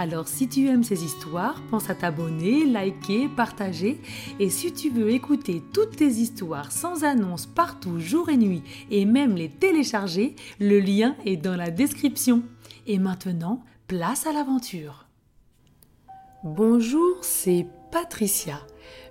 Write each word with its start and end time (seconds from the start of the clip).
Alors 0.00 0.28
si 0.28 0.48
tu 0.48 0.68
aimes 0.68 0.84
ces 0.84 1.04
histoires, 1.04 1.60
pense 1.72 1.90
à 1.90 1.94
t'abonner, 1.96 2.64
liker, 2.64 3.28
partager. 3.28 4.00
Et 4.38 4.48
si 4.48 4.72
tu 4.72 4.90
veux 4.90 5.10
écouter 5.10 5.60
toutes 5.74 5.96
tes 5.96 6.06
histoires 6.06 6.70
sans 6.70 7.02
annonce 7.02 7.46
partout, 7.46 7.98
jour 7.98 8.28
et 8.28 8.36
nuit, 8.36 8.62
et 8.92 9.04
même 9.04 9.34
les 9.34 9.48
télécharger, 9.48 10.36
le 10.60 10.78
lien 10.78 11.16
est 11.26 11.36
dans 11.36 11.56
la 11.56 11.72
description. 11.72 12.44
Et 12.86 13.00
maintenant, 13.00 13.64
place 13.88 14.24
à 14.28 14.32
l'aventure. 14.32 15.06
Bonjour, 16.44 17.16
c'est 17.22 17.66
Patricia. 17.90 18.60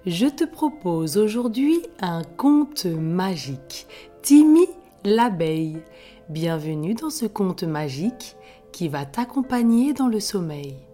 Je 0.05 0.27
te 0.27 0.45
propose 0.45 1.17
aujourd'hui 1.17 1.81
un 1.99 2.22
conte 2.23 2.85
magique, 2.85 3.88
Timmy 4.22 4.67
l'abeille. 5.03 5.81
Bienvenue 6.30 6.94
dans 6.94 7.09
ce 7.09 7.25
conte 7.25 7.63
magique 7.63 8.38
qui 8.72 8.89
va 8.89 9.05
t'accompagner 9.05 9.94
dans 9.94 10.08
le 10.08 10.19
sommeil. 10.19 10.86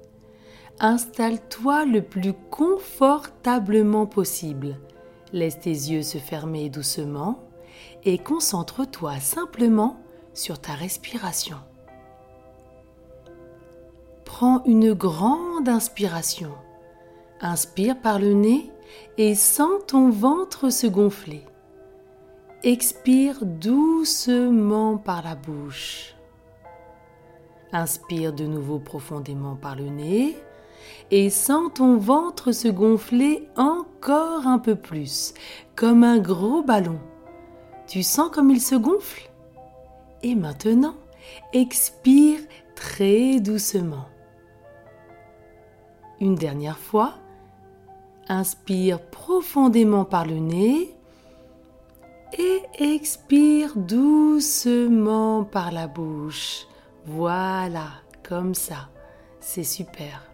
Installe-toi 0.79 1.85
le 1.85 2.01
plus 2.01 2.33
confortablement 2.49 4.05
possible. 4.05 4.77
Laisse 5.31 5.59
tes 5.59 5.69
yeux 5.69 6.03
se 6.03 6.17
fermer 6.17 6.69
doucement 6.69 7.39
et 8.03 8.17
concentre-toi 8.17 9.19
simplement 9.19 9.97
sur 10.33 10.59
ta 10.59 10.73
respiration. 10.73 11.57
Prends 14.25 14.63
une 14.65 14.93
grande 14.93 15.69
inspiration. 15.69 16.51
Inspire 17.39 17.99
par 17.99 18.19
le 18.19 18.33
nez 18.33 18.71
et 19.17 19.35
sens 19.35 19.85
ton 19.87 20.09
ventre 20.09 20.69
se 20.69 20.87
gonfler. 20.87 21.43
Expire 22.63 23.45
doucement 23.45 24.97
par 24.97 25.23
la 25.23 25.35
bouche. 25.35 26.15
Inspire 27.71 28.33
de 28.33 28.45
nouveau 28.45 28.79
profondément 28.79 29.55
par 29.55 29.75
le 29.75 29.89
nez 29.89 30.35
et 31.11 31.29
sens 31.29 31.71
ton 31.75 31.97
ventre 31.97 32.51
se 32.51 32.67
gonfler 32.67 33.47
encore 33.55 34.47
un 34.47 34.59
peu 34.59 34.75
plus, 34.75 35.33
comme 35.75 36.03
un 36.03 36.19
gros 36.19 36.63
ballon. 36.63 36.99
Tu 37.87 38.03
sens 38.03 38.29
comme 38.31 38.49
il 38.49 38.61
se 38.61 38.75
gonfle? 38.75 39.29
Et 40.23 40.35
maintenant, 40.35 40.95
expire 41.51 42.39
très 42.75 43.39
doucement. 43.39 44.07
Une 46.19 46.35
dernière 46.35 46.79
fois, 46.79 47.15
inspire 48.29 49.01
profondément 49.01 50.05
par 50.05 50.25
le 50.25 50.39
nez 50.39 50.95
et 52.37 52.61
expire 52.79 53.75
doucement 53.75 55.43
par 55.43 55.71
la 55.71 55.87
bouche. 55.87 56.65
Voilà, 57.05 57.87
comme 58.27 58.55
ça. 58.55 58.89
C'est 59.39 59.65
super. 59.65 60.32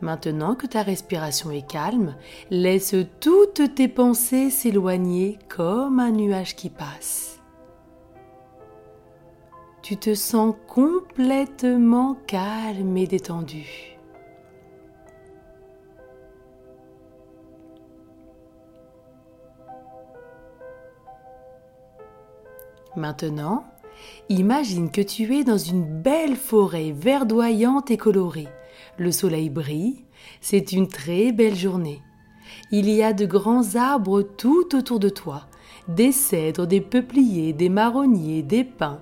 Maintenant 0.00 0.54
que 0.54 0.66
ta 0.66 0.82
respiration 0.82 1.50
est 1.50 1.66
calme, 1.66 2.14
laisse 2.50 2.94
toutes 3.20 3.74
tes 3.74 3.88
pensées 3.88 4.50
s'éloigner 4.50 5.38
comme 5.48 5.98
un 5.98 6.12
nuage 6.12 6.54
qui 6.54 6.70
passe. 6.70 7.40
Tu 9.82 9.96
te 9.96 10.14
sens 10.14 10.54
complètement 10.66 12.16
calme 12.26 12.96
et 12.96 13.06
détendu. 13.06 13.96
Maintenant, 22.96 23.64
Imagine 24.28 24.90
que 24.90 25.00
tu 25.00 25.34
es 25.36 25.44
dans 25.44 25.58
une 25.58 25.84
belle 25.84 26.36
forêt 26.36 26.92
verdoyante 26.92 27.90
et 27.90 27.96
colorée. 27.96 28.48
Le 28.98 29.12
soleil 29.12 29.48
brille, 29.48 30.04
c'est 30.40 30.72
une 30.72 30.88
très 30.88 31.30
belle 31.32 31.54
journée. 31.54 32.02
Il 32.72 32.90
y 32.90 33.02
a 33.02 33.12
de 33.12 33.26
grands 33.26 33.76
arbres 33.76 34.22
tout 34.22 34.74
autour 34.74 34.98
de 34.98 35.08
toi, 35.08 35.46
des 35.86 36.12
cèdres, 36.12 36.66
des 36.66 36.80
peupliers, 36.80 37.52
des 37.52 37.68
marronniers, 37.68 38.42
des 38.42 38.64
pins. 38.64 39.00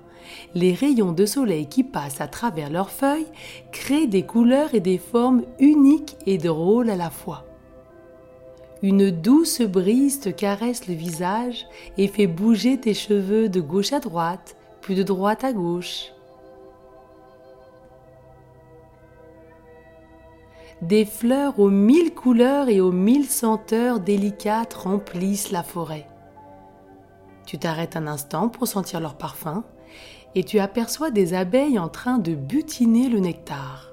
Les 0.53 0.73
rayons 0.73 1.13
de 1.13 1.25
soleil 1.25 1.67
qui 1.67 1.83
passent 1.83 2.21
à 2.21 2.27
travers 2.27 2.69
leurs 2.69 2.91
feuilles 2.91 3.27
créent 3.71 4.07
des 4.07 4.23
couleurs 4.23 4.75
et 4.75 4.81
des 4.81 4.99
formes 4.99 5.43
uniques 5.59 6.15
et 6.25 6.37
drôles 6.37 6.89
à 6.89 6.95
la 6.95 7.09
fois. 7.09 7.45
Une 8.83 9.09
douce 9.09 9.61
brise 9.61 10.19
te 10.19 10.29
caresse 10.29 10.87
le 10.87 10.93
visage 10.93 11.65
et 11.97 12.07
fait 12.07 12.27
bouger 12.27 12.79
tes 12.79 12.93
cheveux 12.93 13.49
de 13.49 13.61
gauche 13.61 13.93
à 13.93 13.99
droite, 13.99 14.55
de 14.95 15.03
droite 15.03 15.43
à 15.43 15.53
gauche. 15.53 16.11
Des 20.81 21.05
fleurs 21.05 21.59
aux 21.59 21.71
mille 21.71 22.13
couleurs 22.13 22.69
et 22.69 22.81
aux 22.81 22.91
mille 22.91 23.25
senteurs 23.25 23.99
délicates 23.99 24.75
remplissent 24.75 25.51
la 25.51 25.63
forêt. 25.63 26.07
Tu 27.47 27.57
t'arrêtes 27.57 27.95
un 27.95 28.05
instant 28.05 28.47
pour 28.47 28.67
sentir 28.67 28.99
leur 28.99 29.15
parfum 29.15 29.63
et 30.35 30.43
tu 30.43 30.59
aperçois 30.59 31.09
des 31.09 31.33
abeilles 31.33 31.79
en 31.79 31.89
train 31.89 32.19
de 32.19 32.35
butiner 32.35 33.09
le 33.09 33.19
nectar. 33.19 33.91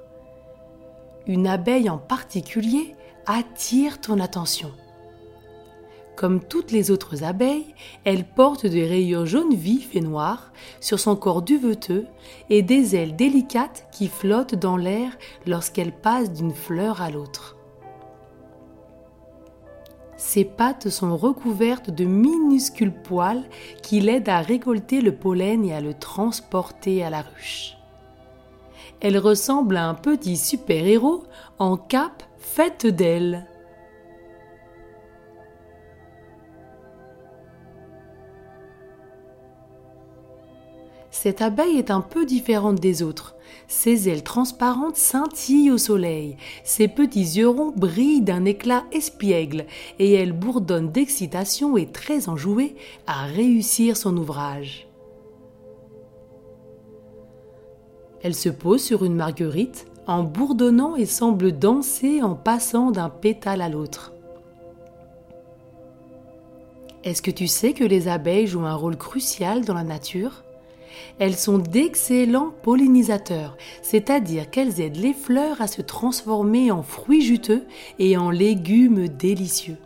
Une 1.27 1.47
abeille 1.47 1.89
en 1.89 1.97
particulier 1.97 2.95
attire 3.25 3.99
ton 4.03 4.21
attention. 4.21 4.71
Comme 6.17 6.41
toutes 6.41 6.71
les 6.71 6.91
autres 6.93 7.25
abeilles, 7.25 7.75
elle 8.05 8.25
porte 8.25 8.67
des 8.67 8.87
rayures 8.87 9.27
jaunes 9.27 9.55
vifs 9.55 9.97
et 9.97 10.01
noirs 10.01 10.53
sur 10.81 11.01
son 11.01 11.17
corps 11.17 11.43
duveteux 11.43 12.07
et 12.51 12.63
des 12.63 12.95
ailes 12.95 13.17
délicates 13.17 13.89
qui 13.91 14.09
flottent 14.09 14.55
dans 14.55 14.77
l'air 14.77 15.11
lorsqu'elle 15.47 15.93
passe 15.93 16.33
d'une 16.33 16.55
fleur 16.55 17.03
à 17.03 17.11
l'autre. 17.11 17.57
Ses 20.17 20.45
pattes 20.45 20.89
sont 20.89 21.17
recouvertes 21.17 21.91
de 21.91 22.05
minuscules 22.05 22.95
poils 22.95 23.43
qui 23.83 24.01
l'aident 24.01 24.29
à 24.29 24.41
récolter 24.41 25.01
le 25.01 25.15
pollen 25.15 25.65
et 25.65 25.75
à 25.75 25.81
le 25.81 25.95
transporter 25.95 27.03
à 27.03 27.11
la 27.11 27.23
ruche. 27.23 27.77
Elle 29.01 29.19
ressemble 29.19 29.77
à 29.77 29.89
un 29.89 29.95
petit 29.95 30.37
super-héros 30.37 31.25
en 31.59 31.77
cape 31.77 32.23
faite 32.39 32.87
d'ailes. 32.87 33.47
Cette 41.25 41.41
abeille 41.41 41.79
est 41.79 41.91
un 41.91 42.03
peu 42.03 42.27
différente 42.27 42.81
des 42.81 43.03
autres. 43.03 43.35
Ses 43.67 44.11
ailes 44.11 44.25
transparentes 44.25 44.97
scintillent 44.97 45.71
au 45.71 45.79
soleil, 45.79 46.37
ses 46.65 46.87
petits 46.87 47.39
yeux 47.39 47.49
ronds 47.49 47.73
brillent 47.75 48.21
d'un 48.21 48.45
éclat 48.45 48.85
espiègle, 48.93 49.65
et 49.99 50.13
elle 50.13 50.35
bourdonne 50.35 50.93
d'excitation 50.93 51.79
et 51.79 51.87
très 51.87 52.29
enjouée 52.29 52.77
à 53.07 53.25
réussir 53.25 53.97
son 53.97 54.15
ouvrage. 54.19 54.87
Elle 58.23 58.35
se 58.35 58.51
pose 58.51 58.83
sur 58.83 59.03
une 59.03 59.17
marguerite 59.17 59.87
en 60.07 60.25
bourdonnant 60.25 60.95
et 60.95 61.07
semble 61.07 61.59
danser 61.59 62.23
en 62.23 62.35
passant 62.35 62.91
d'un 62.91 63.09
pétale 63.09 63.63
à 63.63 63.71
l'autre. 63.71 64.13
Est-ce 67.03 67.23
que 67.23 67.31
tu 67.31 67.47
sais 67.47 67.73
que 67.73 67.85
les 67.85 68.09
abeilles 68.09 68.47
jouent 68.47 68.67
un 68.67 68.75
rôle 68.75 68.99
crucial 68.99 69.65
dans 69.65 69.73
la 69.73 69.85
nature? 69.85 70.44
Elles 71.19 71.37
sont 71.37 71.59
d'excellents 71.59 72.53
pollinisateurs, 72.63 73.57
c'est-à-dire 73.83 74.51
qu'elles 74.51 74.81
aident 74.81 74.97
les 74.97 75.15
fleurs 75.15 75.61
à 75.61 75.67
se 75.67 75.83
transformer 75.83 76.71
en 76.71 76.83
fruits 76.83 77.23
juteux 77.23 77.65
et 77.99 78.17
en 78.17 78.31
légumes 78.31 79.09
délicieux. 79.09 79.79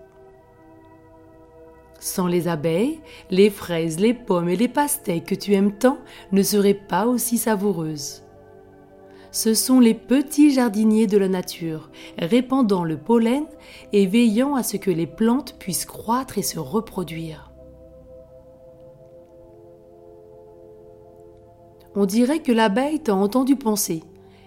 Sans 2.00 2.26
les 2.28 2.46
abeilles, 2.46 3.00
les 3.30 3.50
fraises, 3.50 3.98
les 3.98 4.14
pommes 4.14 4.48
et 4.48 4.56
les 4.56 4.68
pastèques 4.68 5.26
que 5.26 5.34
tu 5.34 5.54
aimes 5.54 5.72
tant 5.72 5.98
ne 6.30 6.42
seraient 6.42 6.74
pas 6.74 7.06
aussi 7.06 7.38
savoureuses. 7.38 8.22
Ce 9.30 9.52
sont 9.52 9.78
les 9.78 9.94
petits 9.94 10.52
jardiniers 10.52 11.06
de 11.06 11.18
la 11.18 11.28
nature, 11.28 11.90
répandant 12.18 12.84
le 12.84 12.96
pollen 12.96 13.44
et 13.92 14.06
veillant 14.06 14.54
à 14.54 14.62
ce 14.62 14.76
que 14.76 14.90
les 14.90 15.06
plantes 15.06 15.56
puissent 15.58 15.84
croître 15.84 16.38
et 16.38 16.42
se 16.42 16.58
reproduire. 16.58 17.47
On 22.00 22.06
dirait 22.06 22.38
que 22.38 22.52
l'abeille 22.52 23.00
t'a 23.00 23.16
entendu 23.16 23.56
penser. 23.56 24.04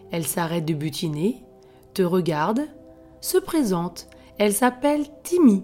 Elle 0.09 0.25
s'arrête 0.25 0.63
de 0.63 0.74
butiner, 0.74 1.44
te 1.94 2.01
regarde, 2.01 2.62
se 3.19 3.38
présente. 3.38 4.07
Elle 4.38 4.53
s'appelle 4.53 5.03
Timmy. 5.21 5.62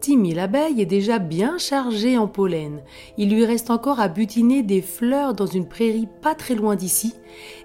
Timmy 0.00 0.34
l'abeille 0.34 0.80
est 0.80 0.86
déjà 0.86 1.18
bien 1.18 1.58
chargée 1.58 2.16
en 2.16 2.28
pollen. 2.28 2.80
Il 3.16 3.34
lui 3.34 3.44
reste 3.44 3.70
encore 3.70 3.98
à 3.98 4.06
butiner 4.06 4.62
des 4.62 4.82
fleurs 4.82 5.34
dans 5.34 5.46
une 5.46 5.66
prairie 5.66 6.08
pas 6.22 6.36
très 6.36 6.54
loin 6.54 6.76
d'ici, 6.76 7.16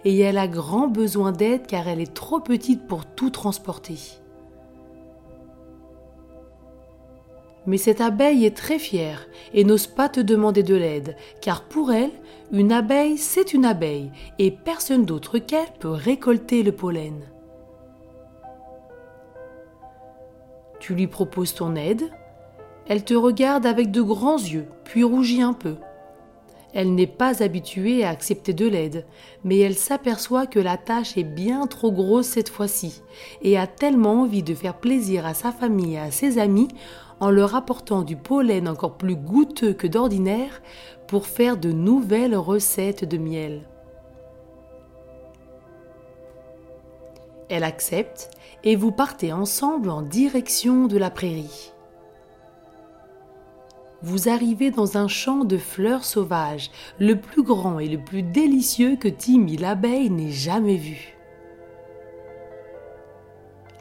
et 0.05 0.17
elle 0.21 0.39
a 0.39 0.47
grand 0.47 0.87
besoin 0.87 1.31
d'aide 1.31 1.67
car 1.67 1.87
elle 1.87 2.01
est 2.01 2.15
trop 2.15 2.39
petite 2.39 2.87
pour 2.87 3.05
tout 3.05 3.29
transporter. 3.29 4.22
Mais 7.65 7.77
cette 7.77 8.01
abeille 8.01 8.45
est 8.45 8.57
très 8.57 8.79
fière 8.79 9.27
et 9.53 9.63
n'ose 9.63 9.87
pas 9.87 10.09
te 10.09 10.19
demander 10.19 10.63
de 10.63 10.75
l'aide, 10.75 11.15
car 11.41 11.63
pour 11.63 11.91
elle, 11.91 12.11
une 12.51 12.71
abeille, 12.71 13.17
c'est 13.17 13.53
une 13.53 13.65
abeille, 13.65 14.11
et 14.37 14.51
personne 14.51 15.05
d'autre 15.05 15.39
qu'elle 15.39 15.71
peut 15.79 15.89
récolter 15.89 16.61
le 16.61 16.71
pollen. 16.71 17.21
Tu 20.79 20.93
lui 20.93 21.07
proposes 21.07 21.55
ton 21.55 21.75
aide, 21.75 22.11
elle 22.87 23.05
te 23.05 23.13
regarde 23.13 23.65
avec 23.65 23.91
de 23.91 24.01
grands 24.01 24.37
yeux, 24.37 24.67
puis 24.83 25.03
rougit 25.03 25.41
un 25.41 25.53
peu. 25.53 25.75
Elle 26.73 26.95
n'est 26.95 27.07
pas 27.07 27.43
habituée 27.43 28.03
à 28.03 28.09
accepter 28.09 28.51
de 28.51 28.67
l'aide, 28.67 29.05
mais 29.43 29.59
elle 29.59 29.75
s'aperçoit 29.75 30.47
que 30.47 30.59
la 30.59 30.75
tâche 30.75 31.17
est 31.17 31.23
bien 31.23 31.67
trop 31.67 31.91
grosse 31.91 32.25
cette 32.25 32.49
fois-ci, 32.49 33.01
et 33.41 33.57
a 33.57 33.67
tellement 33.67 34.23
envie 34.23 34.43
de 34.43 34.55
faire 34.55 34.75
plaisir 34.75 35.25
à 35.25 35.33
sa 35.33 35.51
famille 35.51 35.93
et 35.93 35.99
à 35.99 36.11
ses 36.11 36.39
amis 36.39 36.67
en 37.19 37.29
leur 37.29 37.55
apportant 37.55 38.01
du 38.01 38.15
pollen 38.15 38.67
encore 38.67 38.97
plus 38.97 39.15
goûteux 39.15 39.73
que 39.73 39.87
d'ordinaire 39.87 40.61
pour 41.07 41.27
faire 41.27 41.57
de 41.57 41.71
nouvelles 41.71 42.35
recettes 42.35 43.05
de 43.05 43.17
miel. 43.17 43.61
Elle 47.49 47.63
accepte 47.63 48.31
et 48.63 48.75
vous 48.75 48.91
partez 48.91 49.31
ensemble 49.33 49.89
en 49.89 50.01
direction 50.01 50.87
de 50.87 50.97
la 50.97 51.09
prairie 51.09 51.73
vous 54.03 54.27
arrivez 54.27 54.69
dans 54.69 54.97
un 54.97 55.07
champ 55.07 55.45
de 55.45 55.57
fleurs 55.57 56.03
sauvages, 56.03 56.69
le 56.99 57.15
plus 57.19 57.41
grand 57.41 57.79
et 57.79 57.87
le 57.87 57.97
plus 57.97 58.21
délicieux 58.21 58.97
que 58.97 59.07
Timmy 59.07 59.55
l'abeille 59.55 60.09
n'ait 60.09 60.29
jamais 60.29 60.75
vu. 60.75 61.17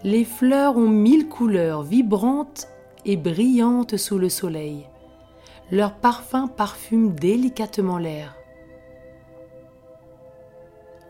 Les 0.05 0.25
fleurs 0.25 0.77
ont 0.77 0.89
mille 0.89 1.29
couleurs 1.29 1.83
vibrantes 1.83 2.69
et 3.05 3.17
brillantes 3.17 3.97
sous 3.97 4.19
le 4.19 4.29
soleil. 4.29 4.89
Leur 5.71 5.95
parfum 5.95 6.49
parfume 6.49 7.15
délicatement 7.15 7.99
l'air. 7.99 8.37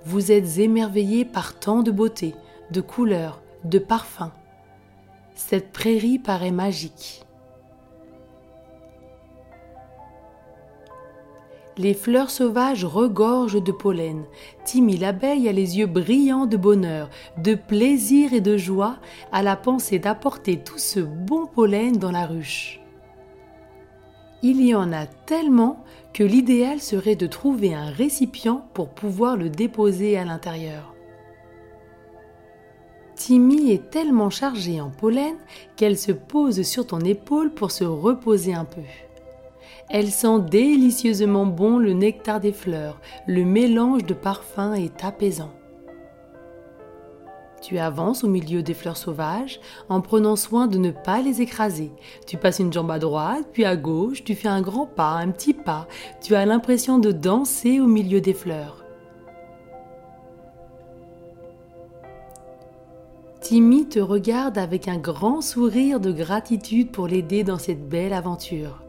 Vous 0.04 0.32
êtes 0.32 0.58
émerveillé 0.58 1.24
par 1.24 1.58
tant 1.58 1.82
de 1.82 1.90
beauté, 1.90 2.34
de 2.70 2.80
couleurs, 2.80 3.40
de 3.64 3.78
parfums. 3.78 4.32
Cette 5.34 5.72
prairie 5.72 6.18
paraît 6.18 6.50
magique. 6.50 7.24
Les 11.78 11.94
fleurs 11.94 12.30
sauvages 12.30 12.84
regorgent 12.84 13.62
de 13.62 13.72
pollen. 13.72 14.24
Timmy 14.64 14.98
l'abeille 14.98 15.48
a 15.48 15.52
les 15.52 15.78
yeux 15.78 15.86
brillants 15.86 16.44
de 16.44 16.58
bonheur, 16.58 17.08
de 17.38 17.54
plaisir 17.54 18.34
et 18.34 18.42
de 18.42 18.58
joie 18.58 18.96
à 19.32 19.42
la 19.42 19.56
pensée 19.56 19.98
d'apporter 19.98 20.58
tout 20.58 20.78
ce 20.78 21.00
bon 21.00 21.46
pollen 21.46 21.96
dans 21.96 22.10
la 22.10 22.26
ruche. 22.26 22.78
Il 24.42 24.60
y 24.60 24.74
en 24.74 24.92
a 24.92 25.06
tellement 25.06 25.82
que 26.12 26.24
l'idéal 26.24 26.80
serait 26.80 27.16
de 27.16 27.26
trouver 27.26 27.74
un 27.74 27.90
récipient 27.90 28.66
pour 28.74 28.90
pouvoir 28.90 29.36
le 29.38 29.48
déposer 29.48 30.18
à 30.18 30.24
l'intérieur. 30.24 30.94
Timmy 33.14 33.70
est 33.70 33.88
tellement 33.90 34.30
chargée 34.30 34.80
en 34.80 34.90
pollen 34.90 35.36
qu'elle 35.76 35.96
se 35.96 36.12
pose 36.12 36.62
sur 36.62 36.86
ton 36.86 37.00
épaule 37.00 37.54
pour 37.54 37.70
se 37.70 37.84
reposer 37.84 38.52
un 38.52 38.64
peu. 38.64 38.82
Elle 39.88 40.10
sent 40.10 40.40
délicieusement 40.50 41.46
bon 41.46 41.78
le 41.78 41.92
nectar 41.92 42.40
des 42.40 42.52
fleurs, 42.52 43.00
le 43.26 43.44
mélange 43.44 44.04
de 44.04 44.14
parfums 44.14 44.74
est 44.74 45.04
apaisant. 45.04 45.50
Tu 47.62 47.78
avances 47.78 48.24
au 48.24 48.28
milieu 48.28 48.62
des 48.62 48.74
fleurs 48.74 48.96
sauvages 48.96 49.60
en 49.88 50.00
prenant 50.00 50.34
soin 50.34 50.66
de 50.66 50.78
ne 50.78 50.90
pas 50.90 51.22
les 51.22 51.42
écraser. 51.42 51.92
Tu 52.26 52.36
passes 52.36 52.58
une 52.58 52.72
jambe 52.72 52.90
à 52.90 52.98
droite, 52.98 53.46
puis 53.52 53.64
à 53.64 53.76
gauche, 53.76 54.24
tu 54.24 54.34
fais 54.34 54.48
un 54.48 54.62
grand 54.62 54.86
pas, 54.86 55.12
un 55.12 55.30
petit 55.30 55.54
pas. 55.54 55.86
Tu 56.20 56.34
as 56.34 56.44
l'impression 56.44 56.98
de 56.98 57.12
danser 57.12 57.78
au 57.78 57.86
milieu 57.86 58.20
des 58.20 58.34
fleurs. 58.34 58.84
Timmy 63.40 63.88
te 63.88 64.00
regarde 64.00 64.58
avec 64.58 64.88
un 64.88 64.98
grand 64.98 65.40
sourire 65.40 66.00
de 66.00 66.10
gratitude 66.10 66.90
pour 66.90 67.06
l'aider 67.06 67.44
dans 67.44 67.58
cette 67.58 67.88
belle 67.88 68.12
aventure. 68.12 68.81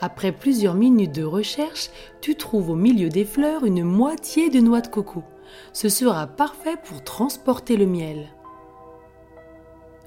Après 0.00 0.30
plusieurs 0.30 0.74
minutes 0.74 1.14
de 1.14 1.24
recherche, 1.24 1.90
tu 2.20 2.36
trouves 2.36 2.70
au 2.70 2.76
milieu 2.76 3.08
des 3.08 3.24
fleurs 3.24 3.64
une 3.64 3.82
moitié 3.82 4.48
de 4.48 4.60
noix 4.60 4.80
de 4.80 4.86
coco. 4.86 5.24
Ce 5.72 5.88
sera 5.88 6.28
parfait 6.28 6.76
pour 6.84 7.02
transporter 7.02 7.76
le 7.76 7.86
miel. 7.86 8.28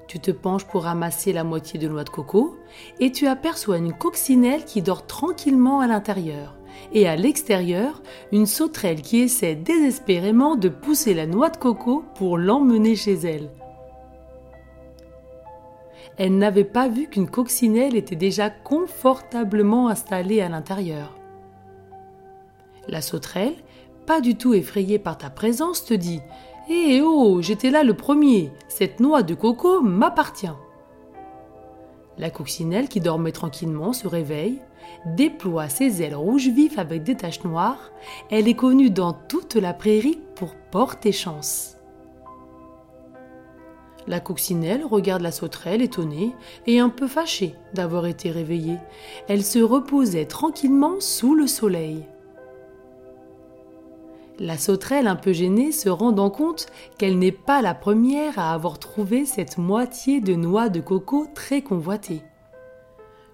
Tu 0.07 0.19
te 0.19 0.31
penches 0.31 0.65
pour 0.65 0.83
ramasser 0.83 1.33
la 1.33 1.43
moitié 1.43 1.79
de 1.79 1.87
noix 1.87 2.03
de 2.03 2.09
coco 2.09 2.57
et 2.99 3.11
tu 3.11 3.27
aperçois 3.27 3.77
une 3.77 3.93
coccinelle 3.93 4.63
qui 4.65 4.81
dort 4.81 5.07
tranquillement 5.07 5.81
à 5.81 5.87
l'intérieur 5.87 6.57
et 6.93 7.07
à 7.07 7.17
l'extérieur 7.17 8.01
une 8.31 8.45
sauterelle 8.45 9.01
qui 9.01 9.19
essaie 9.19 9.55
désespérément 9.55 10.55
de 10.55 10.69
pousser 10.69 11.13
la 11.13 11.27
noix 11.27 11.49
de 11.49 11.57
coco 11.57 12.03
pour 12.15 12.37
l'emmener 12.37 12.95
chez 12.95 13.13
elle 13.13 13.49
elle 16.17 16.37
n'avait 16.37 16.63
pas 16.63 16.87
vu 16.87 17.07
qu'une 17.07 17.29
coccinelle 17.29 17.95
était 17.95 18.15
déjà 18.15 18.49
confortablement 18.49 19.87
installée 19.87 20.41
à 20.41 20.49
l'intérieur. 20.49 21.17
La 22.87 23.01
sauterelle, 23.01 23.55
pas 24.05 24.21
du 24.21 24.35
tout 24.35 24.53
effrayée 24.53 24.99
par 24.99 25.17
ta 25.17 25.29
présence, 25.29 25.85
te 25.85 25.93
dit 25.93 26.19
Eh 26.69 27.01
oh, 27.01 27.41
j'étais 27.41 27.69
là 27.69 27.83
le 27.83 27.93
premier, 27.93 28.51
cette 28.67 28.99
noix 28.99 29.23
de 29.23 29.33
coco 29.33 29.81
m'appartient. 29.81 30.47
La 32.17 32.29
coccinelle, 32.29 32.89
qui 32.89 32.99
dormait 32.99 33.31
tranquillement, 33.31 33.93
se 33.93 34.07
réveille, 34.07 34.59
déploie 35.05 35.69
ses 35.69 36.03
ailes 36.03 36.15
rouges 36.15 36.49
vifs 36.49 36.77
avec 36.77 37.03
des 37.03 37.15
taches 37.15 37.43
noires. 37.43 37.91
Elle 38.29 38.47
est 38.47 38.55
connue 38.55 38.89
dans 38.89 39.13
toute 39.13 39.55
la 39.55 39.73
prairie 39.73 40.19
pour 40.35 40.55
porter 40.71 41.11
chance. 41.11 41.77
La 44.07 44.19
coccinelle 44.19 44.83
regarde 44.83 45.21
la 45.21 45.31
sauterelle 45.31 45.81
étonnée 45.81 46.35
et 46.65 46.79
un 46.79 46.89
peu 46.89 47.07
fâchée 47.07 47.55
d'avoir 47.73 48.07
été 48.07 48.31
réveillée. 48.31 48.77
Elle 49.27 49.43
se 49.43 49.59
reposait 49.59 50.25
tranquillement 50.25 50.99
sous 50.99 51.35
le 51.35 51.47
soleil. 51.47 52.05
La 54.39 54.57
sauterelle, 54.57 55.05
un 55.05 55.15
peu 55.15 55.33
gênée, 55.33 55.71
se 55.71 55.87
rendant 55.87 56.31
compte 56.31 56.65
qu'elle 56.97 57.19
n'est 57.19 57.31
pas 57.31 57.61
la 57.61 57.75
première 57.75 58.39
à 58.39 58.53
avoir 58.53 58.79
trouvé 58.79 59.25
cette 59.25 59.59
moitié 59.59 60.19
de 60.19 60.33
noix 60.33 60.69
de 60.69 60.79
coco 60.79 61.27
très 61.35 61.61
convoitée. 61.61 62.23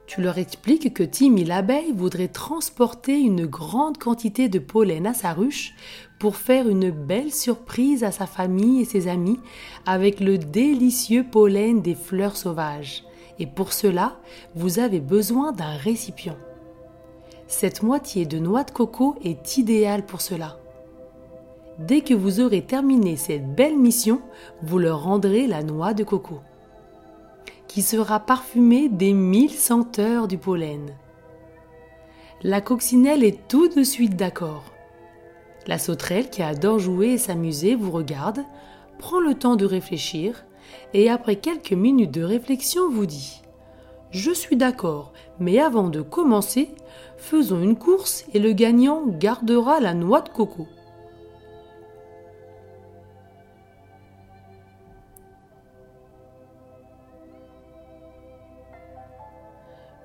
Tu 0.07 0.21
leur 0.21 0.37
expliques 0.37 0.93
que 0.93 1.03
Timmy 1.03 1.43
l'abeille 1.43 1.91
voudrait 1.91 2.29
transporter 2.29 3.19
une 3.19 3.45
grande 3.45 3.97
quantité 3.97 4.47
de 4.47 4.57
pollen 4.57 5.05
à 5.05 5.13
sa 5.13 5.33
ruche 5.33 5.75
pour 6.17 6.37
faire 6.37 6.69
une 6.69 6.91
belle 6.91 7.33
surprise 7.33 8.05
à 8.05 8.11
sa 8.11 8.25
famille 8.25 8.81
et 8.81 8.85
ses 8.85 9.09
amis 9.09 9.37
avec 9.85 10.21
le 10.21 10.37
délicieux 10.37 11.25
pollen 11.29 11.81
des 11.81 11.93
fleurs 11.93 12.37
sauvages. 12.37 13.03
Et 13.37 13.47
pour 13.47 13.73
cela, 13.73 14.17
vous 14.55 14.79
avez 14.79 15.01
besoin 15.01 15.51
d'un 15.51 15.75
récipient. 15.75 16.37
Cette 17.47 17.83
moitié 17.83 18.25
de 18.25 18.39
noix 18.39 18.63
de 18.63 18.71
coco 18.71 19.15
est 19.25 19.57
idéale 19.57 20.05
pour 20.05 20.21
cela. 20.21 20.57
Dès 21.79 21.99
que 21.99 22.13
vous 22.13 22.39
aurez 22.39 22.61
terminé 22.61 23.17
cette 23.17 23.53
belle 23.55 23.77
mission, 23.77 24.21
vous 24.63 24.79
leur 24.79 25.03
rendrez 25.03 25.47
la 25.47 25.63
noix 25.63 25.93
de 25.93 26.05
coco 26.05 26.39
sera 27.81 28.19
parfumé 28.19 28.89
des 28.89 29.13
mille 29.13 29.51
senteurs 29.51 30.27
du 30.27 30.37
pollen. 30.37 30.95
La 32.43 32.61
coccinelle 32.61 33.23
est 33.23 33.47
tout 33.47 33.67
de 33.67 33.83
suite 33.83 34.15
d'accord. 34.15 34.63
La 35.65 35.79
sauterelle, 35.79 36.29
qui 36.29 36.43
adore 36.43 36.79
jouer 36.79 37.13
et 37.13 37.17
s'amuser, 37.17 37.75
vous 37.75 37.91
regarde, 37.91 38.43
prend 38.99 39.19
le 39.19 39.33
temps 39.33 39.55
de 39.55 39.65
réfléchir 39.65 40.45
et 40.93 41.09
après 41.09 41.35
quelques 41.35 41.73
minutes 41.73 42.13
de 42.13 42.23
réflexion 42.23 42.89
vous 42.89 43.05
dit 43.05 43.41
Je 44.11 44.31
suis 44.31 44.55
d'accord, 44.55 45.13
mais 45.39 45.59
avant 45.59 45.89
de 45.89 46.01
commencer, 46.01 46.69
faisons 47.17 47.61
une 47.61 47.77
course 47.77 48.25
et 48.33 48.39
le 48.39 48.53
gagnant 48.53 49.03
gardera 49.07 49.79
la 49.79 49.93
noix 49.93 50.21
de 50.21 50.29
coco. 50.29 50.67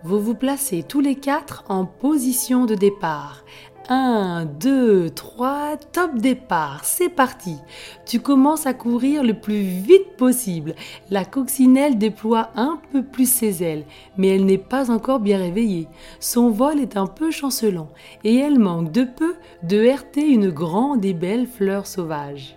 Vous 0.04 0.18
vous 0.18 0.34
placez 0.34 0.82
tous 0.82 1.00
les 1.00 1.14
quatre 1.14 1.62
en 1.68 1.84
position 1.84 2.66
de 2.66 2.74
départ, 2.74 3.44
1, 3.88 4.46
2, 4.46 5.10
3, 5.10 5.76
top 5.92 6.16
départ, 6.16 6.84
c'est 6.84 7.08
parti. 7.08 7.58
Tu 8.04 8.18
commences 8.18 8.66
à 8.66 8.74
courir 8.74 9.22
le 9.22 9.34
plus 9.34 9.60
vite 9.60 10.16
possible. 10.16 10.74
La 11.10 11.24
coccinelle 11.24 11.98
déploie 11.98 12.50
un 12.56 12.80
peu 12.90 13.04
plus 13.04 13.30
ses 13.30 13.62
ailes, 13.62 13.84
mais 14.16 14.28
elle 14.28 14.44
n'est 14.44 14.58
pas 14.58 14.90
encore 14.90 15.20
bien 15.20 15.38
réveillée. 15.38 15.86
Son 16.18 16.50
vol 16.50 16.80
est 16.80 16.96
un 16.96 17.06
peu 17.06 17.30
chancelant 17.30 17.90
et 18.24 18.36
elle 18.36 18.58
manque 18.58 18.90
de 18.90 19.04
peu 19.04 19.36
de 19.62 19.86
heurter 19.86 20.26
une 20.26 20.50
grande 20.50 21.04
et 21.04 21.14
belle 21.14 21.46
fleur 21.46 21.86
sauvage. 21.86 22.56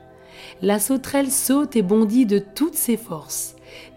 La 0.64 0.80
sauterelle 0.80 1.32
saute 1.32 1.76
et 1.76 1.84
bondit 1.84 2.26
de 2.26 2.40
toutes 2.40 2.76
ses 2.76 2.98
forces. 2.98 3.55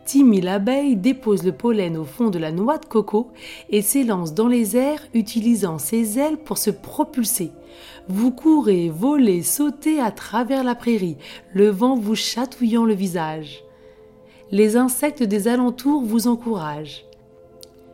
Timmy 0.09 0.41
l'abeille 0.41 0.97
dépose 0.97 1.43
le 1.43 1.53
pollen 1.53 1.99
au 1.99 2.05
fond 2.07 2.31
de 2.31 2.38
la 2.38 2.50
noix 2.50 2.79
de 2.79 2.87
coco 2.87 3.29
et 3.69 3.83
s'élance 3.83 4.33
dans 4.33 4.49
les 4.49 4.75
airs 4.75 5.07
utilisant 5.12 5.77
ses 5.77 6.19
ailes 6.19 6.38
pour 6.38 6.57
se 6.57 6.71
propulser. 6.71 7.53
Vous 8.09 8.31
courez, 8.31 8.88
volez, 8.88 9.43
sautez 9.43 10.00
à 10.00 10.11
travers 10.11 10.65
la 10.65 10.75
prairie, 10.75 11.19
le 11.53 11.69
vent 11.69 11.95
vous 11.95 12.15
chatouillant 12.15 12.87
le 12.87 12.95
visage. 12.95 13.62
Les 14.50 14.79
insectes 14.79 15.23
des 15.23 15.47
alentours 15.47 16.00
vous 16.00 16.27
encouragent. 16.27 17.05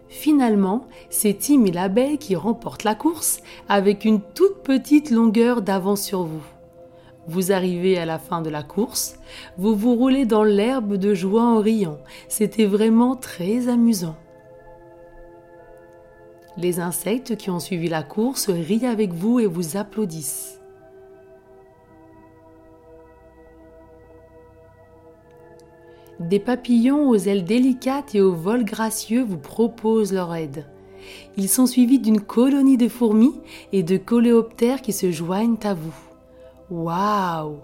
Finalement, 0.09 0.87
c'est 1.11 1.37
Timmy 1.37 1.73
l'abeille 1.73 2.19
qui 2.19 2.37
remporte 2.37 2.85
la 2.85 2.95
course 2.95 3.41
avec 3.69 4.05
une 4.05 4.21
toute 4.21 4.63
petite 4.63 5.11
longueur 5.11 5.63
d'avance 5.63 6.03
sur 6.03 6.23
vous. 6.23 6.54
Vous 7.27 7.53
arrivez 7.53 7.99
à 7.99 8.05
la 8.05 8.19
fin 8.19 8.43
de 8.43 8.51
la 8.51 8.63
course, 8.63 9.17
vous 9.57 9.75
vous 9.75 9.95
roulez 9.95 10.27
dans 10.27 10.45
l'herbe 10.45 10.97
de 10.97 11.15
joie 11.15 11.45
en 11.45 11.61
riant. 11.61 11.99
C'était 12.29 12.67
vraiment 12.67 13.17
très 13.17 13.69
amusant. 13.69 14.17
Les 16.57 16.81
insectes 16.81 17.37
qui 17.37 17.51
ont 17.51 17.61
suivi 17.61 17.89
la 17.89 18.03
course 18.03 18.51
rient 18.51 18.87
avec 18.87 19.13
vous 19.13 19.41
et 19.41 19.47
vous 19.47 19.77
applaudissent. 19.77 20.61
Des 26.21 26.39
papillons 26.39 27.09
aux 27.09 27.17
ailes 27.17 27.45
délicates 27.45 28.15
et 28.15 28.21
au 28.21 28.33
vol 28.33 28.65
gracieux 28.65 29.25
vous 29.25 29.39
proposent 29.39 30.13
leur 30.13 30.33
aide. 30.35 30.67
Ils 31.37 31.49
sont 31.49 31.67
suivis 31.67 31.99
d'une 31.99 32.21
colonie 32.21 32.77
de 32.77 32.89
fourmis 32.89 33.35
et 33.73 33.83
de 33.83 33.97
coléoptères 33.97 34.81
qui 34.81 34.93
se 34.93 35.11
joignent 35.11 35.59
à 35.65 35.75
vous. 35.75 36.14
Waouh 36.75 37.61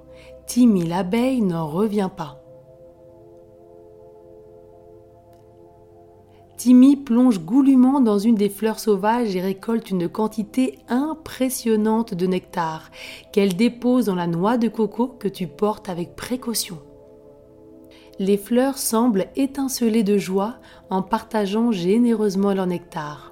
Timmy 0.46 0.86
l'abeille 0.86 1.42
n'en 1.42 1.66
revient 1.66 2.10
pas. 2.16 2.40
Timmy 6.56 6.94
plonge 6.96 7.40
goulûment 7.40 8.00
dans 8.00 8.18
une 8.18 8.36
des 8.36 8.48
fleurs 8.48 8.78
sauvages 8.78 9.34
et 9.34 9.40
récolte 9.40 9.90
une 9.90 10.08
quantité 10.08 10.78
impressionnante 10.88 12.14
de 12.14 12.26
nectar 12.26 12.90
qu'elle 13.32 13.56
dépose 13.56 14.06
dans 14.06 14.14
la 14.14 14.28
noix 14.28 14.58
de 14.58 14.68
coco 14.68 15.08
que 15.08 15.28
tu 15.28 15.48
portes 15.48 15.88
avec 15.88 16.14
précaution. 16.14 16.78
Les 18.20 18.36
fleurs 18.36 18.78
semblent 18.78 19.26
étinceler 19.34 20.04
de 20.04 20.18
joie 20.18 20.56
en 20.88 21.02
partageant 21.02 21.72
généreusement 21.72 22.54
leur 22.54 22.66
nectar. 22.66 23.29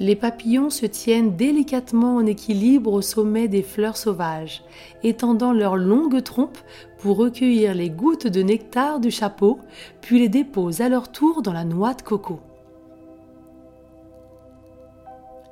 Les 0.00 0.16
papillons 0.16 0.70
se 0.70 0.86
tiennent 0.86 1.36
délicatement 1.36 2.16
en 2.16 2.24
équilibre 2.24 2.94
au 2.94 3.02
sommet 3.02 3.48
des 3.48 3.62
fleurs 3.62 3.98
sauvages, 3.98 4.64
étendant 5.02 5.52
leurs 5.52 5.76
longues 5.76 6.22
trompes 6.22 6.58
pour 6.98 7.18
recueillir 7.18 7.74
les 7.74 7.90
gouttes 7.90 8.26
de 8.26 8.42
nectar 8.42 8.98
du 8.98 9.10
chapeau, 9.10 9.58
puis 10.00 10.18
les 10.18 10.30
déposent 10.30 10.80
à 10.80 10.88
leur 10.88 11.12
tour 11.12 11.42
dans 11.42 11.52
la 11.52 11.64
noix 11.64 11.92
de 11.92 12.00
coco. 12.00 12.40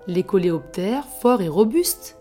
Les 0.07 0.23
coléoptères, 0.23 1.07
forts 1.07 1.43
et 1.43 1.49
robustes, 1.49 2.17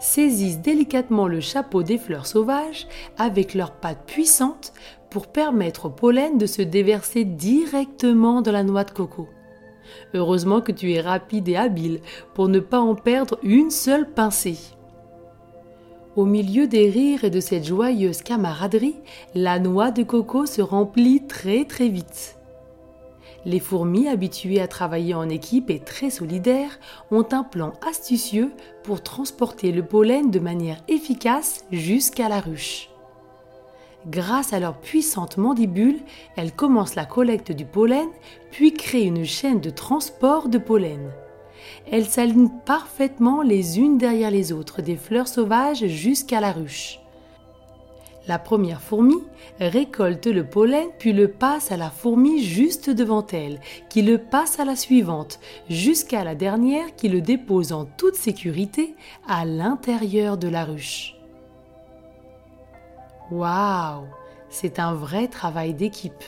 saisissent 0.00 0.60
délicatement 0.60 1.28
le 1.28 1.40
chapeau 1.40 1.82
des 1.82 1.98
fleurs 1.98 2.26
sauvages 2.26 2.88
avec 3.18 3.52
leurs 3.52 3.72
pattes 3.72 4.06
puissantes 4.06 4.72
pour 5.10 5.26
permettre 5.26 5.86
au 5.86 5.90
pollen 5.90 6.38
de 6.38 6.46
se 6.46 6.62
déverser 6.62 7.24
directement 7.24 8.40
dans 8.40 8.52
la 8.52 8.62
noix 8.64 8.84
de 8.84 8.90
coco. 8.90 9.28
Heureusement 10.14 10.60
que 10.60 10.72
tu 10.72 10.92
es 10.92 11.00
rapide 11.00 11.48
et 11.48 11.56
habile 11.56 12.00
pour 12.34 12.48
ne 12.48 12.60
pas 12.60 12.80
en 12.80 12.94
perdre 12.94 13.38
une 13.42 13.70
seule 13.70 14.08
pincée. 14.10 14.58
Au 16.16 16.24
milieu 16.24 16.66
des 16.66 16.90
rires 16.90 17.24
et 17.24 17.30
de 17.30 17.40
cette 17.40 17.64
joyeuse 17.64 18.22
camaraderie, 18.22 18.96
la 19.34 19.58
noix 19.58 19.90
de 19.90 20.02
coco 20.02 20.46
se 20.46 20.60
remplit 20.60 21.26
très 21.26 21.64
très 21.64 21.88
vite. 21.88 22.38
Les 23.44 23.60
fourmis, 23.60 24.08
habituées 24.08 24.60
à 24.60 24.66
travailler 24.66 25.14
en 25.14 25.28
équipe 25.28 25.70
et 25.70 25.78
très 25.78 26.10
solidaires, 26.10 26.80
ont 27.10 27.26
un 27.30 27.44
plan 27.44 27.72
astucieux 27.88 28.50
pour 28.82 29.02
transporter 29.02 29.70
le 29.70 29.84
pollen 29.84 30.30
de 30.30 30.40
manière 30.40 30.82
efficace 30.88 31.64
jusqu'à 31.70 32.28
la 32.28 32.40
ruche. 32.40 32.90
Grâce 34.08 34.54
à 34.54 34.58
leurs 34.58 34.78
puissantes 34.78 35.36
mandibules, 35.36 36.00
elles 36.36 36.52
commencent 36.52 36.94
la 36.94 37.04
collecte 37.04 37.52
du 37.52 37.66
pollen, 37.66 38.08
puis 38.50 38.72
créent 38.72 39.04
une 39.04 39.26
chaîne 39.26 39.60
de 39.60 39.68
transport 39.68 40.48
de 40.48 40.56
pollen. 40.56 41.10
Elles 41.90 42.06
s'alignent 42.06 42.50
parfaitement 42.64 43.42
les 43.42 43.78
unes 43.78 43.98
derrière 43.98 44.30
les 44.30 44.52
autres 44.52 44.80
des 44.80 44.96
fleurs 44.96 45.28
sauvages 45.28 45.86
jusqu'à 45.86 46.40
la 46.40 46.52
ruche. 46.52 47.00
La 48.26 48.38
première 48.38 48.80
fourmi 48.80 49.16
récolte 49.60 50.26
le 50.26 50.44
pollen 50.44 50.88
puis 50.98 51.12
le 51.12 51.28
passe 51.28 51.70
à 51.70 51.76
la 51.76 51.90
fourmi 51.90 52.42
juste 52.42 52.88
devant 52.88 53.26
elle, 53.26 53.60
qui 53.90 54.00
le 54.00 54.16
passe 54.16 54.58
à 54.58 54.64
la 54.64 54.76
suivante, 54.76 55.38
jusqu'à 55.68 56.24
la 56.24 56.34
dernière 56.34 56.94
qui 56.96 57.08
le 57.08 57.20
dépose 57.20 57.72
en 57.72 57.84
toute 57.84 58.14
sécurité 58.14 58.94
à 59.26 59.44
l'intérieur 59.44 60.38
de 60.38 60.48
la 60.48 60.64
ruche. 60.64 61.17
Waouh, 63.30 64.06
c'est 64.48 64.78
un 64.78 64.94
vrai 64.94 65.28
travail 65.28 65.74
d'équipe. 65.74 66.24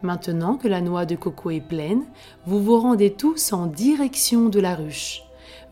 Maintenant 0.00 0.56
que 0.56 0.66
la 0.66 0.80
noix 0.80 1.04
de 1.04 1.14
coco 1.14 1.50
est 1.50 1.60
pleine, 1.60 2.04
vous 2.46 2.60
vous 2.60 2.78
rendez 2.78 3.12
tous 3.12 3.52
en 3.52 3.66
direction 3.66 4.48
de 4.48 4.58
la 4.58 4.74
ruche. 4.74 5.22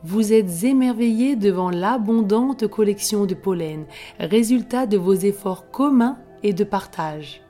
Vous 0.05 0.33
êtes 0.33 0.65
émerveillés 0.65 1.35
devant 1.35 1.71
l'abondante 1.71 2.67
collection 2.69 3.27
de 3.27 3.35
pollen, 3.35 3.87
résultat 4.19 4.87
de 4.87 4.99
vos 4.99 5.15
efforts 5.15 5.71
communs 5.71 6.19
et 6.43 6.53
de 6.53 6.65
partage. 6.65 7.43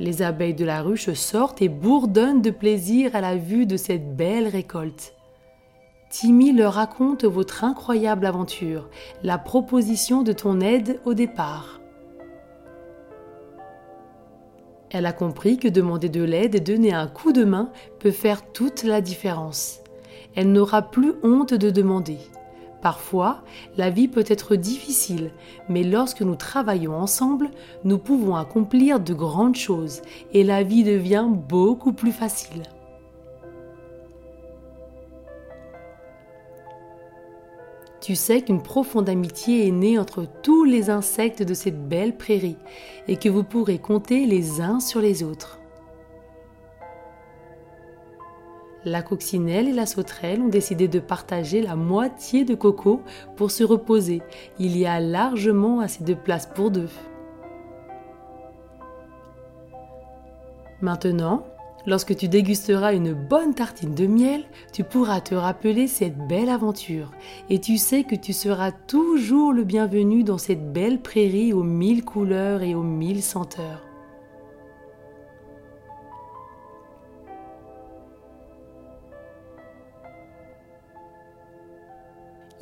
Les 0.00 0.22
abeilles 0.22 0.54
de 0.54 0.64
la 0.64 0.80
ruche 0.80 1.12
sortent 1.12 1.60
et 1.60 1.68
bourdonnent 1.68 2.40
de 2.40 2.50
plaisir 2.50 3.14
à 3.14 3.20
la 3.20 3.36
vue 3.36 3.66
de 3.66 3.76
cette 3.76 4.16
belle 4.16 4.48
récolte. 4.48 5.14
Timmy 6.08 6.52
leur 6.52 6.72
raconte 6.72 7.26
votre 7.26 7.64
incroyable 7.64 8.24
aventure, 8.24 8.88
la 9.22 9.36
proposition 9.36 10.22
de 10.22 10.32
ton 10.32 10.62
aide 10.62 10.98
au 11.04 11.12
départ. 11.12 11.80
Elle 14.90 15.04
a 15.04 15.12
compris 15.12 15.58
que 15.58 15.68
demander 15.68 16.08
de 16.08 16.22
l'aide 16.22 16.54
et 16.54 16.60
donner 16.60 16.94
un 16.94 17.06
coup 17.06 17.32
de 17.32 17.44
main 17.44 17.70
peut 17.98 18.10
faire 18.10 18.50
toute 18.52 18.84
la 18.84 19.02
différence. 19.02 19.82
Elle 20.34 20.50
n'aura 20.50 20.80
plus 20.80 21.12
honte 21.22 21.52
de 21.52 21.68
demander. 21.68 22.18
Parfois, 22.82 23.42
la 23.76 23.90
vie 23.90 24.08
peut 24.08 24.24
être 24.26 24.56
difficile, 24.56 25.32
mais 25.68 25.82
lorsque 25.82 26.22
nous 26.22 26.36
travaillons 26.36 26.94
ensemble, 26.94 27.50
nous 27.84 27.98
pouvons 27.98 28.36
accomplir 28.36 29.00
de 29.00 29.12
grandes 29.12 29.56
choses 29.56 30.00
et 30.32 30.44
la 30.44 30.62
vie 30.62 30.82
devient 30.82 31.26
beaucoup 31.28 31.92
plus 31.92 32.12
facile. 32.12 32.62
Tu 38.00 38.14
sais 38.14 38.40
qu'une 38.40 38.62
profonde 38.62 39.10
amitié 39.10 39.68
est 39.68 39.72
née 39.72 39.98
entre 39.98 40.26
tous 40.42 40.64
les 40.64 40.88
insectes 40.88 41.42
de 41.42 41.52
cette 41.52 41.86
belle 41.86 42.16
prairie 42.16 42.56
et 43.08 43.16
que 43.16 43.28
vous 43.28 43.44
pourrez 43.44 43.78
compter 43.78 44.24
les 44.24 44.62
uns 44.62 44.80
sur 44.80 45.00
les 45.02 45.22
autres. 45.22 45.59
La 48.84 49.02
coccinelle 49.02 49.68
et 49.68 49.74
la 49.74 49.84
sauterelle 49.84 50.40
ont 50.40 50.48
décidé 50.48 50.88
de 50.88 51.00
partager 51.00 51.60
la 51.60 51.76
moitié 51.76 52.46
de 52.46 52.54
coco 52.54 53.02
pour 53.36 53.50
se 53.50 53.62
reposer. 53.62 54.22
Il 54.58 54.76
y 54.78 54.86
a 54.86 55.00
largement 55.00 55.80
assez 55.80 56.02
de 56.02 56.14
place 56.14 56.46
pour 56.46 56.70
deux. 56.70 56.88
Maintenant, 60.80 61.44
lorsque 61.86 62.16
tu 62.16 62.28
dégusteras 62.28 62.94
une 62.94 63.12
bonne 63.12 63.52
tartine 63.52 63.94
de 63.94 64.06
miel, 64.06 64.44
tu 64.72 64.82
pourras 64.82 65.20
te 65.20 65.34
rappeler 65.34 65.86
cette 65.86 66.16
belle 66.26 66.48
aventure 66.48 67.10
et 67.50 67.60
tu 67.60 67.76
sais 67.76 68.04
que 68.04 68.16
tu 68.16 68.32
seras 68.32 68.72
toujours 68.72 69.52
le 69.52 69.64
bienvenu 69.64 70.24
dans 70.24 70.38
cette 70.38 70.72
belle 70.72 71.02
prairie 71.02 71.52
aux 71.52 71.64
mille 71.64 72.02
couleurs 72.02 72.62
et 72.62 72.74
aux 72.74 72.82
mille 72.82 73.22
senteurs. 73.22 73.89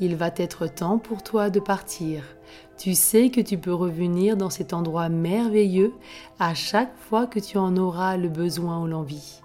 Il 0.01 0.15
va 0.15 0.31
être 0.37 0.67
temps 0.67 0.97
pour 0.97 1.23
toi 1.23 1.49
de 1.49 1.59
partir. 1.59 2.23
Tu 2.77 2.93
sais 2.93 3.29
que 3.29 3.41
tu 3.41 3.57
peux 3.57 3.73
revenir 3.73 4.37
dans 4.37 4.49
cet 4.49 4.71
endroit 4.71 5.09
merveilleux 5.09 5.93
à 6.39 6.53
chaque 6.53 6.95
fois 6.97 7.27
que 7.27 7.39
tu 7.39 7.57
en 7.57 7.75
auras 7.75 8.15
le 8.15 8.29
besoin 8.29 8.81
ou 8.81 8.87
l'envie. 8.87 9.41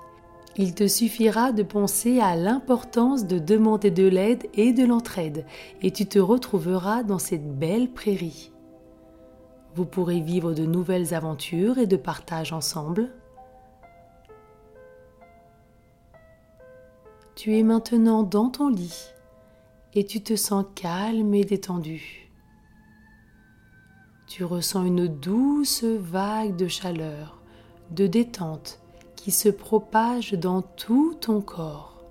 Il 0.57 0.75
te 0.75 0.87
suffira 0.87 1.51
de 1.51 1.65
penser 1.65 2.21
à 2.21 2.37
l'importance 2.37 3.27
de 3.27 3.41
demander 3.41 3.91
de 3.91 4.07
l'aide 4.07 4.47
et 4.55 4.73
de 4.73 4.85
l'entraide, 4.85 5.45
et 5.83 5.91
tu 5.91 6.07
te 6.07 6.21
retrouveras 6.21 7.03
dans 7.03 7.19
cette 7.19 7.59
belle 7.59 7.91
prairie. 7.91 8.53
Vous 9.75 9.85
pourrez 9.85 10.21
vivre 10.21 10.53
de 10.53 10.65
nouvelles 10.65 11.13
aventures 11.13 11.79
et 11.79 11.89
de 11.89 11.97
partage 11.97 12.53
ensemble. 12.53 13.11
Tu 17.35 17.59
es 17.59 17.65
maintenant 17.65 18.23
dans 18.23 18.49
ton 18.49 18.69
lit 18.69 19.14
et 19.95 20.05
tu 20.05 20.23
te 20.23 20.37
sens 20.37 20.65
calme 20.75 21.35
et 21.35 21.45
détendu. 21.45 22.31
Tu 24.27 24.45
ressens 24.45 24.85
une 24.85 25.07
douce 25.07 25.85
vague 25.85 26.57
de 26.57 26.67
chaleur, 26.67 27.41
de 27.91 28.07
détente 28.07 28.81
qui 29.15 29.31
se 29.31 29.49
propage 29.49 30.33
dans 30.33 30.63
tout 30.63 31.15
ton 31.21 31.41
corps. 31.41 32.05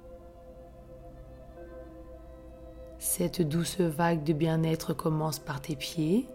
Cette 2.97 3.41
douce 3.41 3.81
vague 3.81 4.23
de 4.23 4.33
bien-être 4.33 4.93
commence 4.93 5.37
par 5.37 5.61
tes 5.61 5.75
pieds. 5.75 6.27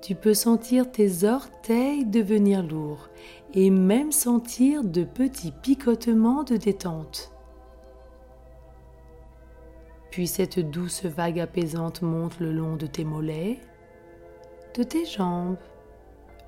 Tu 0.00 0.14
peux 0.14 0.34
sentir 0.34 0.90
tes 0.92 1.24
orteils 1.24 2.04
devenir 2.04 2.62
lourds 2.62 3.08
et 3.54 3.70
même 3.70 4.12
sentir 4.12 4.84
de 4.84 5.02
petits 5.02 5.50
picotements 5.50 6.44
de 6.44 6.56
détente. 6.56 7.35
Puis 10.16 10.28
cette 10.28 10.58
douce 10.60 11.04
vague 11.04 11.40
apaisante 11.40 12.00
monte 12.00 12.40
le 12.40 12.50
long 12.50 12.76
de 12.76 12.86
tes 12.86 13.04
mollets, 13.04 13.60
de 14.74 14.82
tes 14.82 15.04
jambes, 15.04 15.58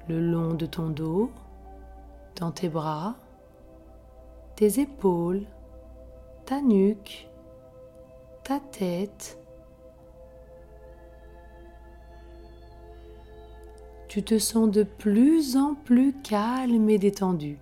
le 0.08 0.22
long 0.22 0.54
de 0.54 0.64
ton 0.64 0.88
dos, 0.88 1.30
dans 2.36 2.50
tes 2.50 2.70
bras, 2.70 3.16
tes 4.56 4.80
épaules, 4.80 5.44
ta 6.46 6.62
nuque, 6.62 7.28
ta 8.42 8.58
tête. 8.58 9.38
Tu 14.08 14.22
te 14.22 14.38
sens 14.38 14.70
de 14.70 14.82
plus 14.82 15.58
en 15.58 15.74
plus 15.74 16.14
calme 16.22 16.88
et 16.88 16.96
détendu. 16.96 17.58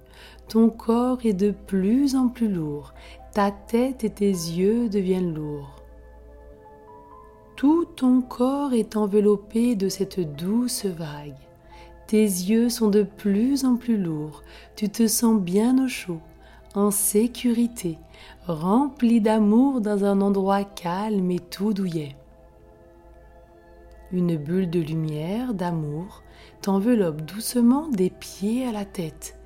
Ton 0.46 0.70
corps 0.70 1.26
est 1.26 1.34
de 1.34 1.50
plus 1.50 2.14
en 2.14 2.28
plus 2.28 2.48
lourd. 2.48 2.94
Ta 3.34 3.50
tête 3.50 4.04
et 4.04 4.10
tes 4.10 4.30
yeux 4.30 4.88
deviennent 4.88 5.34
lourds. 5.34 5.82
Tout 7.56 7.86
ton 7.86 8.20
corps 8.20 8.74
est 8.74 8.96
enveloppé 8.96 9.76
de 9.76 9.88
cette 9.88 10.20
douce 10.36 10.84
vague. 10.84 11.34
Tes 12.06 12.22
yeux 12.22 12.68
sont 12.68 12.88
de 12.88 13.02
plus 13.02 13.64
en 13.64 13.76
plus 13.76 13.96
lourds. 13.96 14.42
Tu 14.76 14.90
te 14.90 15.06
sens 15.06 15.40
bien 15.40 15.82
au 15.82 15.88
chaud 15.88 16.20
en 16.74 16.90
sécurité, 16.90 17.98
rempli 18.46 19.22
d'amour 19.22 19.80
dans 19.80 20.04
un 20.04 20.20
endroit 20.20 20.64
calme 20.64 21.30
et 21.30 21.38
tout 21.38 21.72
douillet. 21.72 22.14
Une 24.12 24.36
bulle 24.36 24.68
de 24.68 24.80
lumière, 24.80 25.54
d'amour, 25.54 26.22
t'enveloppe 26.60 27.22
doucement 27.22 27.88
des 27.88 28.10
pieds 28.10 28.66
à 28.66 28.72
la 28.72 28.84
tête 28.84 29.38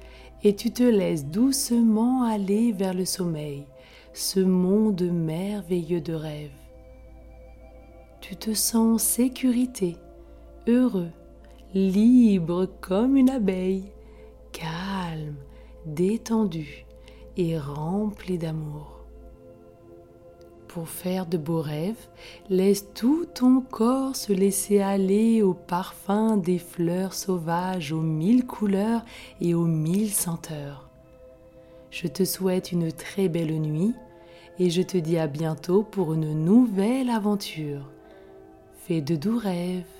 et 0.43 0.57
tu 0.57 0.73
te 0.73 0.83
laisses 0.83 1.27
doucement 1.27 2.25
aller 2.25 2.73
vers 2.73 2.95
le 2.95 3.05
sommeil, 3.05 3.67
ce 4.13 4.41
monde 4.41 5.03
merveilleux 5.03 6.01
de 6.01 6.15
rêve. 6.15 6.60
Tu 8.21 8.37
te 8.37 8.53
sens 8.53 8.95
en 8.95 8.99
sécurité, 8.99 9.97
heureux, 10.67 11.11
libre 11.75 12.67
comme 12.81 13.17
une 13.17 13.31
abeille, 13.31 13.93
calme, 14.53 15.37
détendu 15.87 16.87
et 17.37 17.59
rempli 17.59 18.39
d'amour. 18.39 19.01
Pour 20.69 20.89
faire 20.89 21.27
de 21.27 21.37
beaux 21.37 21.63
rêves, 21.63 22.09
laisse 22.49 22.93
tout 22.95 23.27
ton 23.35 23.61
corps 23.61 24.15
se 24.15 24.33
laisser 24.33 24.81
aller 24.81 25.43
au 25.43 25.55
parfum 25.55 26.37
des 26.37 26.59
fleurs 26.59 27.15
sauvages 27.15 27.91
aux 27.91 28.03
mille 28.03 28.47
couleurs 28.47 29.05
et 29.41 29.55
aux 29.55 29.67
mille 29.67 30.13
senteurs. 30.13 30.89
Je 31.91 32.07
te 32.07 32.25
souhaite 32.25 32.71
une 32.71 32.93
très 32.93 33.29
belle 33.29 33.59
nuit 33.61 33.95
et 34.61 34.71
je 34.71 34.83
te 34.83 34.97
dis 34.97 35.19
à 35.19 35.27
bientôt 35.27 35.83
pour 35.83 36.15
une 36.15 36.45
nouvelle 36.45 37.11
aventure. 37.11 37.91
Fais 38.87 39.03
de 39.03 39.15
doux 39.15 39.39
rêves. 39.39 40.00